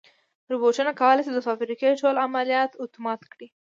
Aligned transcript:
روبوټونه 0.51 0.91
کولی 1.01 1.21
شي 1.25 1.31
د 1.33 1.39
فابریکې 1.47 1.99
ټول 2.01 2.15
عملیات 2.25 2.71
اتومات 2.83 3.21
کړي. 3.33 3.47